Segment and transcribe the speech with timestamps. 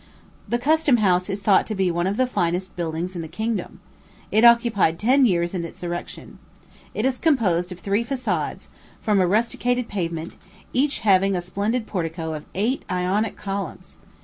[0.49, 3.81] The Custom House is thought to be one of the finest buildings in the kingdom.
[4.31, 6.39] It occupied ten years in its erection.
[6.95, 8.69] It is composed of three façades,
[9.03, 10.33] from a rusticated pavement,
[10.73, 13.97] each having a splendid portico of eight Ionic columns.